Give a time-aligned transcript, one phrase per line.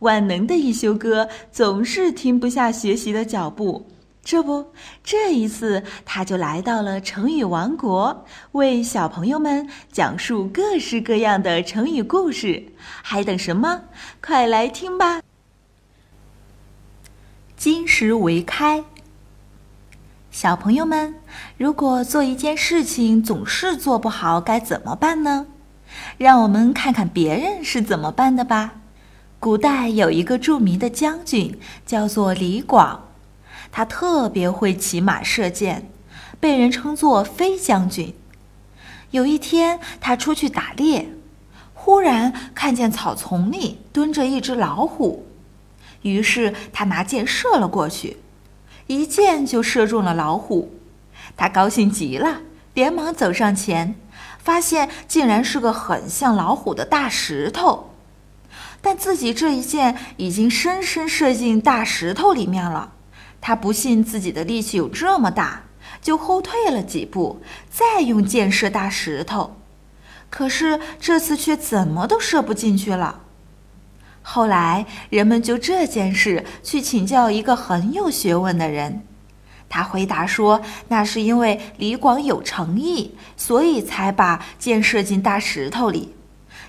[0.00, 3.86] 万能的一休哥总是停不下学习的脚步。
[4.22, 4.66] 这不，
[5.02, 12.62] 这一次他就来到了成语王国，为小朋友们讲述各式各样的成语故事。
[13.02, 13.80] 还等什么？
[14.22, 15.22] 快来听吧！
[17.56, 18.84] 金石为开。
[20.30, 21.14] 小朋友们，
[21.56, 25.46] 如果做一件事情总是做不好，该怎么办呢？
[26.18, 28.79] 让我们看看别人是怎么办的吧。
[29.40, 33.08] 古代有一个著名的将军，叫做李广。
[33.72, 35.90] 他特别会骑马射箭，
[36.38, 38.14] 被人称作飞将军。
[39.12, 41.08] 有一天，他出去打猎，
[41.72, 45.24] 忽然看见草丛里蹲着一只老虎，
[46.02, 48.18] 于是他拿箭射了过去，
[48.88, 50.70] 一箭就射中了老虎。
[51.34, 52.42] 他高兴极了，
[52.74, 53.94] 连忙走上前，
[54.38, 57.89] 发现竟然是个很像老虎的大石头，
[58.82, 62.92] 但自己这一箭已经深深射进大石头里面了。
[63.40, 65.62] 他不信自己的力气有这么大，
[66.02, 69.56] 就后退了几步，再用箭射大石头。
[70.28, 73.20] 可是这次却怎么都射不进去了。
[74.22, 79.02] 后来人们就这件事去请教一个很有学问的人，
[79.68, 86.14] 他回答说：“那是因为李广有诚意，所以才把箭射进大石头里。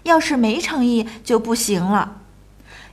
[0.03, 2.17] 要是没诚意，就不行了。”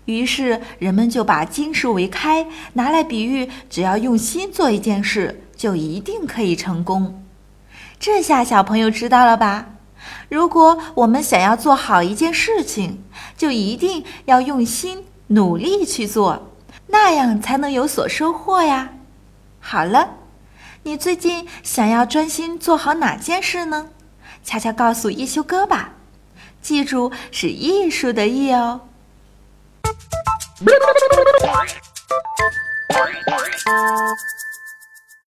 [0.07, 7.23] 于是人们就把金石为开拿来比喻，只要用心做一件事，就一定可以成功。
[8.01, 9.67] 这下小朋友知道了吧？
[10.31, 13.03] 如果我们想要做好一件事情，
[13.37, 16.53] 就一定要用心努力去做，
[16.87, 18.91] 那样才能有所收获呀。
[19.61, 20.15] 好了，
[20.85, 23.89] 你最近想要专心做好哪件事呢？
[24.43, 25.93] 悄悄告诉一休哥吧，
[26.61, 28.81] 记住是艺术的艺哦。